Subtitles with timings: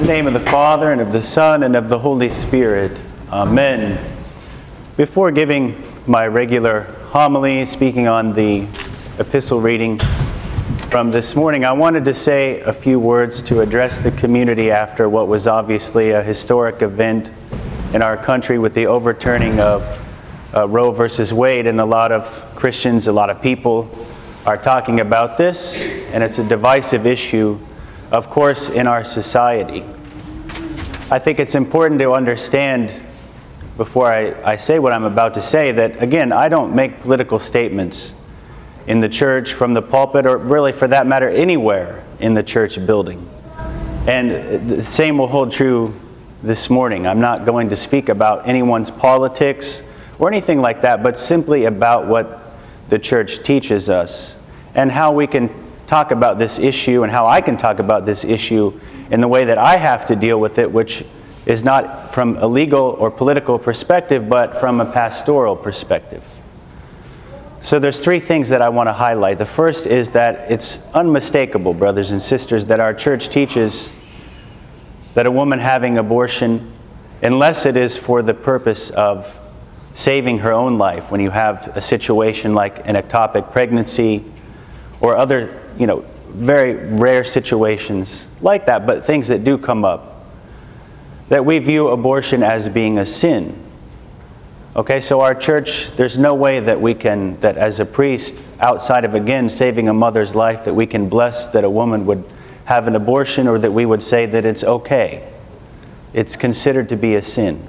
[0.00, 2.98] In the name of the Father, and of the Son, and of the Holy Spirit.
[3.30, 4.02] Amen.
[4.96, 5.76] Before giving
[6.06, 8.66] my regular homily, speaking on the
[9.18, 9.98] epistle reading
[10.88, 15.06] from this morning, I wanted to say a few words to address the community after
[15.06, 17.30] what was obviously a historic event
[17.92, 19.82] in our country with the overturning of
[20.54, 22.24] uh, Roe versus Wade, and a lot of
[22.54, 23.86] Christians, a lot of people
[24.46, 25.82] are talking about this,
[26.14, 27.60] and it's a divisive issue
[28.10, 29.84] of course, in our society.
[31.10, 32.90] I think it's important to understand
[33.76, 37.38] before I, I say what I'm about to say that, again, I don't make political
[37.38, 38.14] statements
[38.86, 42.84] in the church, from the pulpit, or really for that matter, anywhere in the church
[42.86, 43.28] building.
[44.06, 45.94] And the same will hold true
[46.42, 47.06] this morning.
[47.06, 49.82] I'm not going to speak about anyone's politics
[50.18, 52.52] or anything like that, but simply about what
[52.88, 54.36] the church teaches us
[54.74, 55.48] and how we can
[55.90, 58.78] talk about this issue and how I can talk about this issue
[59.10, 61.04] in the way that I have to deal with it, which
[61.46, 66.22] is not from a legal or political perspective, but from a pastoral perspective.
[67.60, 69.38] So there's three things that I want to highlight.
[69.38, 73.90] The first is that it's unmistakable, brothers and sisters, that our church teaches
[75.14, 76.72] that a woman having abortion,
[77.20, 79.36] unless it is for the purpose of
[79.96, 84.24] saving her own life, when you have a situation like an ectopic pregnancy
[85.00, 90.24] or other you know, very rare situations like that, but things that do come up,
[91.28, 93.54] that we view abortion as being a sin.
[94.76, 99.04] Okay, so our church, there's no way that we can, that as a priest, outside
[99.04, 102.24] of again saving a mother's life, that we can bless that a woman would
[102.66, 105.28] have an abortion or that we would say that it's okay.
[106.12, 107.66] It's considered to be a sin.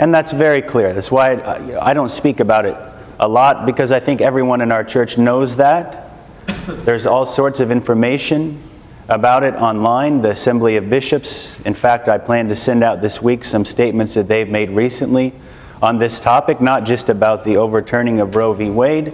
[0.00, 0.92] And that's very clear.
[0.92, 1.34] That's why
[1.80, 2.76] I, don't speak about it
[3.20, 6.09] a lot because I think everyone in our church knows that
[6.84, 8.60] there's all sorts of information
[9.08, 11.60] about it online, the Assembly of Bishops.
[11.62, 15.32] In fact, I plan to send out this week some statements that they've made recently
[15.82, 18.70] on this topic, not just about the overturning of Roe v.
[18.70, 19.12] Wade,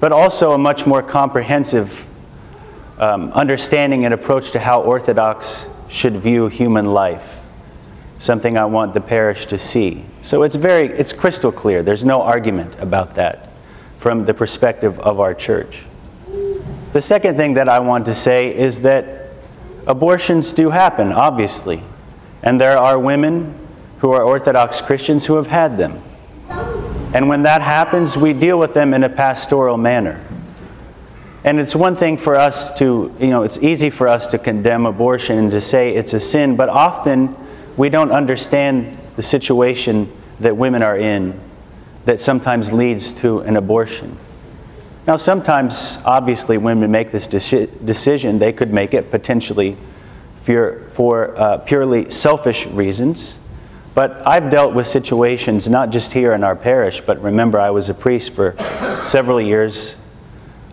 [0.00, 2.06] but also a much more comprehensive
[2.98, 7.36] um, understanding and approach to how Orthodox should view human life.
[8.18, 10.04] Something I want the parish to see.
[10.22, 11.82] So it's very, it's crystal clear.
[11.82, 13.48] There's no argument about that
[13.98, 15.84] from the perspective of our church.
[16.92, 19.30] The second thing that I want to say is that
[19.86, 21.82] abortions do happen, obviously.
[22.42, 23.54] And there are women
[23.98, 26.02] who are Orthodox Christians who have had them.
[27.14, 30.20] And when that happens, we deal with them in a pastoral manner.
[31.44, 34.84] And it's one thing for us to, you know, it's easy for us to condemn
[34.84, 37.34] abortion and to say it's a sin, but often
[37.76, 41.38] we don't understand the situation that women are in
[42.04, 44.16] that sometimes leads to an abortion.
[45.06, 49.76] Now, sometimes, obviously, when we make this decision, they could make it potentially
[50.42, 53.38] for, for uh, purely selfish reasons.
[53.94, 57.88] But I've dealt with situations not just here in our parish, but remember, I was
[57.88, 58.54] a priest for
[59.04, 59.96] several years.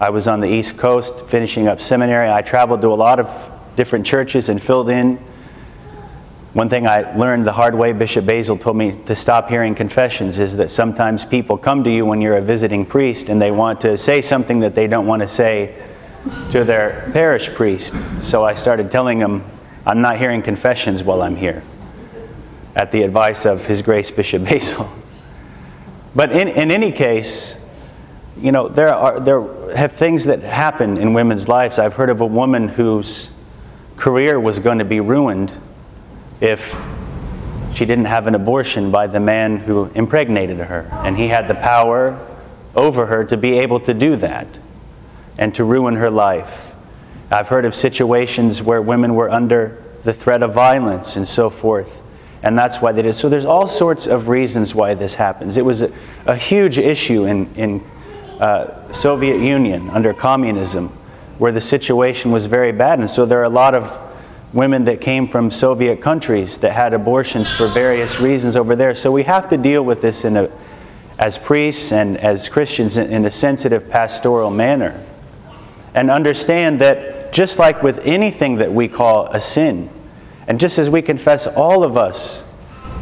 [0.00, 2.30] I was on the East Coast finishing up seminary.
[2.30, 5.18] I traveled to a lot of different churches and filled in
[6.56, 10.38] one thing I learned the hard way, Bishop Basil told me to stop hearing confessions,
[10.38, 13.82] is that sometimes people come to you when you're a visiting priest and they want
[13.82, 15.74] to say something that they don't want to say
[16.52, 17.94] to their parish priest.
[18.22, 19.44] So I started telling them,
[19.84, 21.62] I'm not hearing confessions while I'm here,
[22.74, 24.90] at the advice of His Grace Bishop Basil.
[26.14, 27.62] But in, in any case,
[28.40, 31.78] you know, there, are, there have things that happen in women's lives.
[31.78, 33.30] I've heard of a woman whose
[33.98, 35.52] career was going to be ruined
[36.40, 36.74] if
[37.74, 40.88] she didn't have an abortion by the man who impregnated her.
[41.04, 42.18] And he had the power
[42.74, 44.46] over her to be able to do that
[45.36, 46.72] and to ruin her life.
[47.30, 52.02] I've heard of situations where women were under the threat of violence and so forth.
[52.42, 53.14] And that's why they did.
[53.14, 55.56] So there's all sorts of reasons why this happens.
[55.56, 55.92] It was a,
[56.26, 57.84] a huge issue in, in
[58.40, 60.88] uh, Soviet Union under communism
[61.38, 63.00] where the situation was very bad.
[63.00, 64.05] And so there are a lot of
[64.56, 68.94] women that came from Soviet countries that had abortions for various reasons over there.
[68.94, 70.50] So we have to deal with this in a,
[71.18, 75.04] as priests and as Christians in a sensitive pastoral manner.
[75.94, 79.90] And understand that just like with anything that we call a sin,
[80.48, 82.42] and just as we confess all of us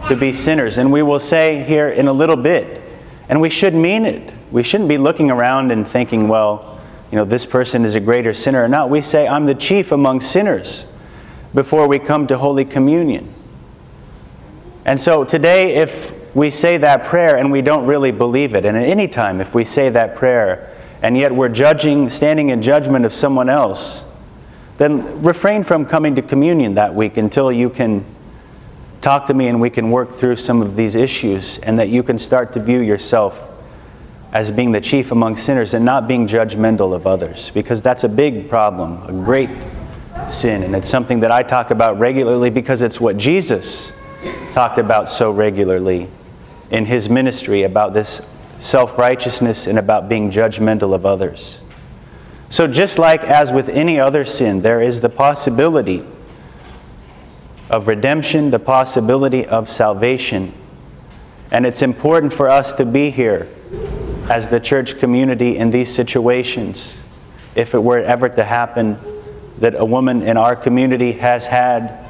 [0.08, 2.82] to be sinners, and we will say here in a little bit,
[3.28, 4.32] and we should mean it.
[4.50, 6.80] We shouldn't be looking around and thinking, well,
[7.12, 8.90] you know, this person is a greater sinner or not.
[8.90, 10.86] We say, I'm the chief among sinners
[11.54, 13.32] before we come to Holy Communion.
[14.84, 18.76] And so today, if we say that prayer and we don't really believe it, and
[18.76, 20.70] at any time, if we say that prayer
[21.00, 24.04] and yet we're judging, standing in judgment of someone else,
[24.78, 28.04] then refrain from coming to communion that week until you can
[29.00, 32.02] talk to me and we can work through some of these issues and that you
[32.02, 33.50] can start to view yourself
[34.32, 38.08] as being the chief among sinners and not being judgmental of others because that's a
[38.08, 39.50] big problem, a great
[40.30, 40.62] sin.
[40.62, 43.92] And it's something that I talk about regularly because it's what Jesus
[44.52, 46.08] talked about so regularly
[46.70, 48.22] in his ministry about this
[48.58, 51.60] self righteousness and about being judgmental of others.
[52.50, 56.04] So, just like as with any other sin, there is the possibility
[57.70, 60.52] of redemption, the possibility of salvation.
[61.50, 63.48] And it's important for us to be here
[64.30, 66.96] as the church community in these situations.
[67.54, 68.98] If it were ever to happen
[69.58, 72.04] that a woman in our community has had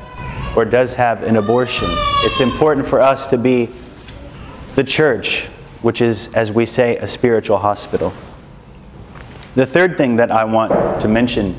[0.56, 1.88] or does have an abortion,
[2.22, 3.68] it's important for us to be
[4.74, 5.46] the church,
[5.82, 8.12] which is, as we say, a spiritual hospital.
[9.54, 11.58] The third thing that I want to mention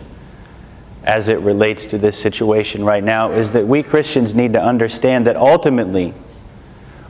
[1.03, 5.27] as it relates to this situation right now is that we Christians need to understand
[5.27, 6.13] that ultimately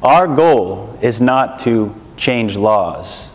[0.04, 3.32] our goal is not to change laws.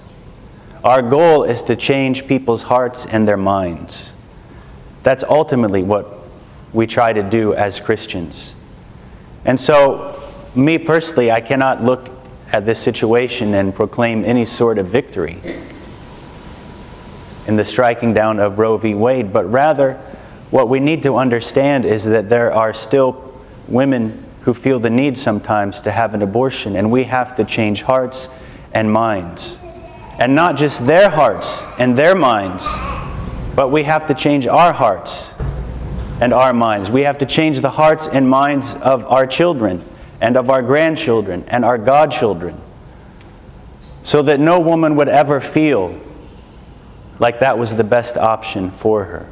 [0.85, 4.13] Our goal is to change people's hearts and their minds.
[5.03, 6.07] That's ultimately what
[6.73, 8.55] we try to do as Christians.
[9.45, 10.17] And so,
[10.55, 12.11] me personally, I cannot look
[12.53, 15.39] at this situation and proclaim any sort of victory
[17.47, 18.95] in the striking down of Roe v.
[18.95, 19.95] Wade, but rather,
[20.51, 23.33] what we need to understand is that there are still
[23.69, 27.83] women who feel the need sometimes to have an abortion, and we have to change
[27.83, 28.29] hearts
[28.73, 29.59] and minds.
[30.19, 32.67] And not just their hearts and their minds,
[33.55, 35.35] but we have to change our hearts
[36.21, 36.91] and our minds.
[36.91, 39.83] We have to change the hearts and minds of our children
[40.21, 42.61] and of our grandchildren and our godchildren
[44.03, 45.99] so that no woman would ever feel
[47.19, 49.27] like that was the best option for her.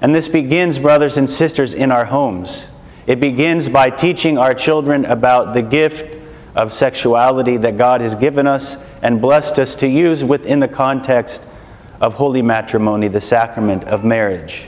[0.00, 2.70] And this begins, brothers and sisters, in our homes.
[3.06, 6.18] It begins by teaching our children about the gift
[6.56, 11.46] of sexuality that God has given us and blessed us to use within the context
[12.02, 14.64] of holy matrimony, the sacrament of marriage,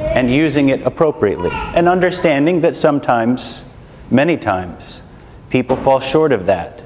[0.00, 3.64] and using it appropriately, and understanding that sometimes,
[4.10, 5.00] many times,
[5.50, 6.82] people fall short of that.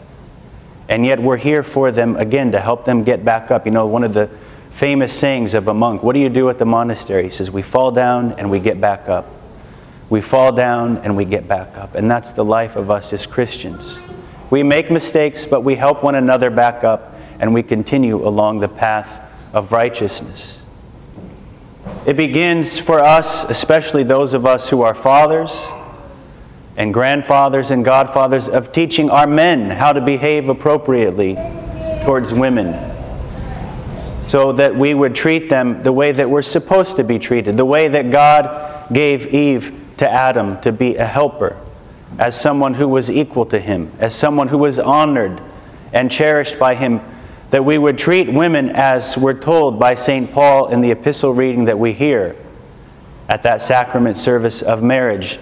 [0.90, 3.64] And yet we're here for them again to help them get back up.
[3.64, 4.31] You know, one of the
[4.73, 6.02] famous sayings of a monk.
[6.02, 7.25] What do you do at the monastery?
[7.25, 9.26] He says, We fall down and we get back up.
[10.11, 11.94] We fall down and we get back up.
[11.94, 13.99] And that's the life of us as Christians.
[14.50, 18.69] We make mistakes, but we help one another back up and we continue along the
[18.69, 20.62] path of righteousness.
[22.06, 25.66] It begins for us, especially those of us who are fathers
[26.76, 31.34] and grandfathers and godfathers, of teaching our men how to behave appropriately
[32.04, 32.88] towards women
[34.28, 37.64] so that we would treat them the way that we're supposed to be treated, the
[37.64, 41.56] way that God gave Eve to Adam to be a helper,
[42.18, 45.40] as someone who was equal to him, as someone who was honored
[45.94, 47.00] and cherished by him,
[47.50, 50.30] that we would treat women as we're told by St.
[50.32, 52.36] Paul in the epistle reading that we hear
[53.28, 55.38] at that sacrament service of marriage,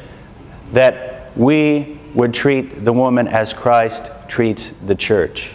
[0.72, 5.52] that we would treat the woman as Christ treats the church.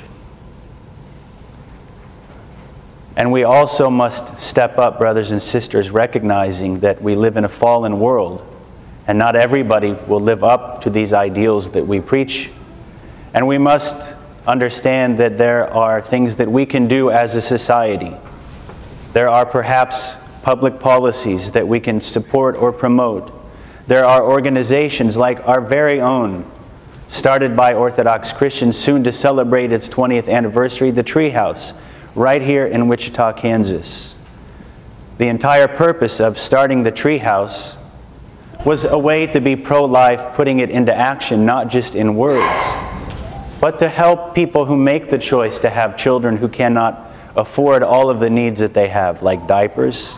[3.16, 7.50] And we also must step up, brothers and sisters, recognizing that we live in a
[7.50, 8.46] fallen world,
[9.08, 12.50] and not everybody will live up to these ideals that we preach.
[13.34, 14.16] And we must
[14.48, 18.16] understand that there are things that we can do as a society.
[19.14, 23.32] There are perhaps public policies that we can support or promote.
[23.88, 26.50] There are organizations like our very own,
[27.08, 31.74] started by Orthodox Christians, soon to celebrate its 20th anniversary, the Treehouse
[32.16, 34.16] right here in Wichita, Kansas.
[35.18, 37.76] The entire purpose of starting the treehouse
[38.66, 42.44] was a way to be pro life, putting it into action, not just in words,
[43.62, 48.10] but to help people who make the choice to have children who cannot afford all
[48.10, 50.18] of the needs that they have, like diapers,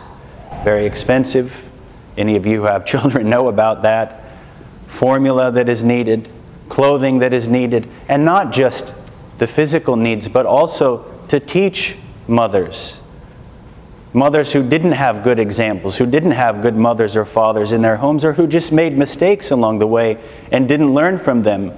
[0.64, 1.68] very expensive.
[2.16, 4.22] Any of you who have children know about that.
[4.86, 6.28] Formula that is needed,
[6.70, 8.94] clothing that is needed, and not just
[9.38, 11.96] the physical needs, but also to teach
[12.26, 12.98] mothers.
[14.14, 17.96] Mothers who didn't have good examples, who didn't have good mothers or fathers in their
[17.96, 20.16] homes, or who just made mistakes along the way
[20.52, 21.72] and didn't learn from them,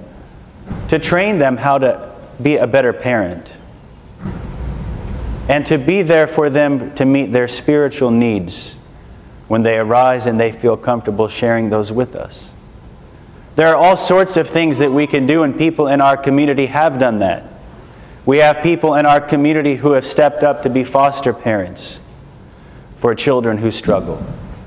[0.89, 3.51] to train them how to be a better parent.
[5.49, 8.77] And to be there for them to meet their spiritual needs
[9.47, 12.49] when they arise and they feel comfortable sharing those with us.
[13.55, 16.67] There are all sorts of things that we can do, and people in our community
[16.67, 17.43] have done that.
[18.25, 22.01] We have people in our community who have stepped up to be foster parents
[22.97, 24.21] for children who struggle.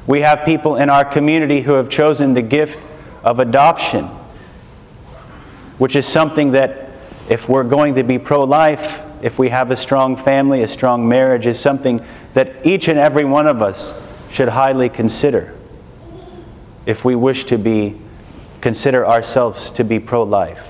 [0.07, 2.79] We have people in our community who have chosen the gift
[3.23, 4.09] of adoption,
[5.81, 6.91] which is something that,
[7.31, 11.09] if we're going to be pro life, if we have a strong family, a strong
[11.09, 13.99] marriage, is something that each and every one of us
[14.31, 15.57] should highly consider
[16.85, 17.99] if we wish to be
[18.61, 20.69] consider ourselves to be pro life.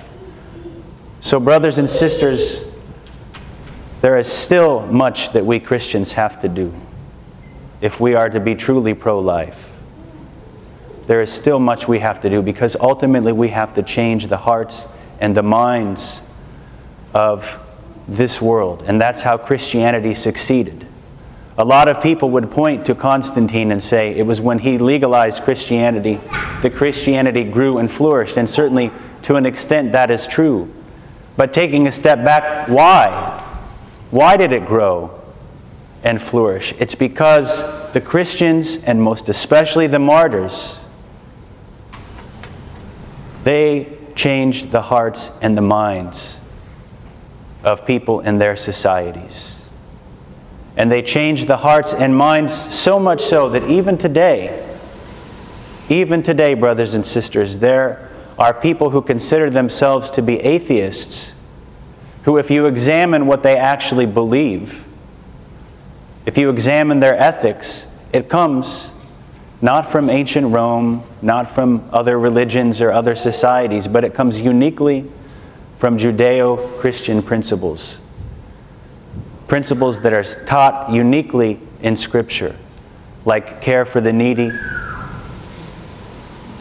[1.18, 2.64] So, brothers and sisters,
[4.02, 6.72] there is still much that we Christians have to do
[7.80, 9.70] if we are to be truly pro life.
[11.08, 14.36] There is still much we have to do because ultimately we have to change the
[14.36, 14.86] hearts
[15.20, 16.22] and the minds
[17.14, 17.58] of
[18.08, 18.84] this world.
[18.86, 20.86] And that's how Christianity succeeded.
[21.58, 25.42] A lot of people would point to Constantine and say it was when he legalized
[25.42, 26.14] Christianity
[26.62, 28.36] that Christianity grew and flourished.
[28.36, 28.90] And certainly,
[29.24, 30.72] to an extent, that is true.
[31.36, 33.46] But taking a step back, why?
[34.10, 35.20] Why did it grow
[36.02, 36.74] and flourish?
[36.78, 40.80] It's because the Christians, and most especially the martyrs,
[43.44, 46.36] they changed the hearts and the minds
[47.64, 49.56] of people in their societies.
[50.76, 54.66] And they changed the hearts and minds so much so that even today,
[55.88, 61.32] even today, brothers and sisters, there are people who consider themselves to be atheists,
[62.24, 64.84] who, if you examine what they actually believe,
[66.26, 68.90] if you examine their ethics, it comes
[69.62, 75.10] not from ancient Rome, not from other religions or other societies, but it comes uniquely
[75.78, 78.00] from Judeo Christian principles.
[79.48, 82.56] Principles that are taught uniquely in Scripture,
[83.24, 84.50] like care for the needy,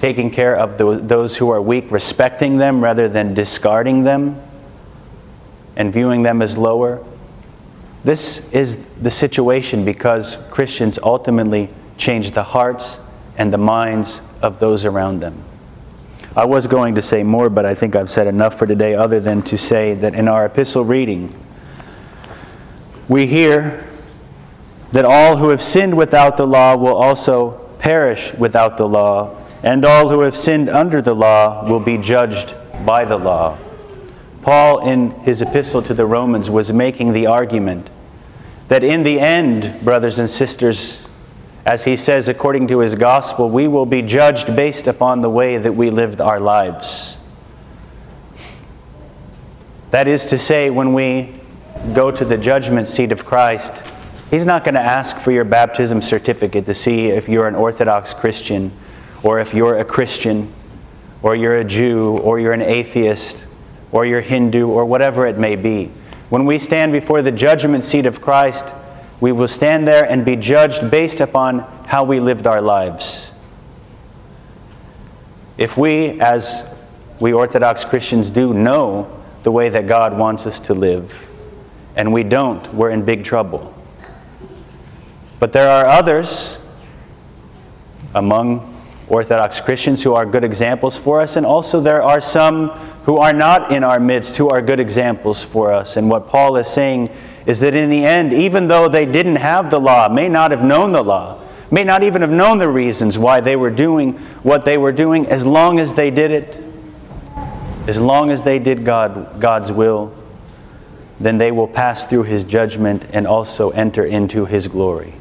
[0.01, 0.77] taking care of
[1.07, 4.41] those who are weak, respecting them rather than discarding them
[5.75, 7.03] and viewing them as lower.
[8.03, 12.99] This is the situation because Christians ultimately change the hearts
[13.37, 15.43] and the minds of those around them.
[16.35, 19.19] I was going to say more, but I think I've said enough for today, other
[19.19, 21.37] than to say that in our epistle reading,
[23.07, 23.85] we hear
[24.91, 29.83] that all who have sinned without the law will also perish without the law, and
[29.83, 32.53] all who have sinned under the law will be judged
[32.85, 33.57] by the law.
[34.41, 37.89] Paul, in his epistle to the Romans, was making the argument
[38.69, 41.03] that in the end, brothers and sisters,
[41.65, 45.57] as he says, according to his gospel, we will be judged based upon the way
[45.57, 47.17] that we lived our lives.
[49.91, 51.35] That is to say, when we
[51.93, 53.73] go to the judgment seat of Christ,
[54.29, 58.13] He's not going to ask for your baptism certificate to see if you're an Orthodox
[58.13, 58.71] Christian,
[59.23, 60.53] or if you're a Christian,
[61.23, 63.43] or you're a Jew, or you're an atheist,
[63.91, 65.91] or you're Hindu, or whatever it may be.
[66.29, 68.65] When we stand before the judgment seat of Christ,
[69.21, 73.31] we will stand there and be judged based upon how we lived our lives.
[75.57, 76.65] If we, as
[77.19, 79.11] we Orthodox Christians do, know
[79.43, 81.27] the way that God wants us to live,
[81.95, 83.73] and we don't, we're in big trouble.
[85.39, 86.57] But there are others
[88.15, 88.75] among
[89.07, 92.69] Orthodox Christians who are good examples for us, and also there are some
[93.03, 95.97] who are not in our midst who are good examples for us.
[95.97, 97.09] And what Paul is saying
[97.49, 100.63] is that in the end, even though they didn't have the law, may not have
[100.63, 101.41] known the law,
[101.71, 104.13] may not even have known the reasons why they were doing
[104.43, 106.63] what they were doing, as long as they did it,
[107.87, 110.13] as long as they did God, God's will,
[111.19, 115.15] then they will pass through his judgment and also enter into his glory.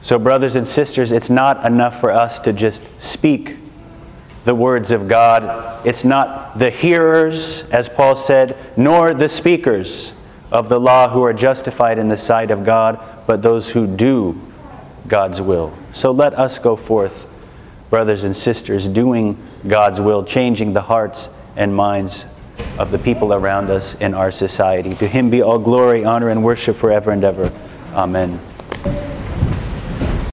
[0.00, 3.58] So, brothers and sisters, it's not enough for us to just speak
[4.46, 5.86] the words of God.
[5.86, 10.14] It's not the hearers, as Paul said, nor the speakers
[10.54, 14.40] of the law who are justified in the sight of God, but those who do
[15.08, 15.76] God's will.
[15.90, 17.26] So let us go forth,
[17.90, 22.26] brothers and sisters, doing God's will, changing the hearts and minds
[22.78, 24.94] of the people around us in our society.
[24.94, 27.52] To him be all glory, honor, and worship forever and ever.
[27.92, 28.38] Amen.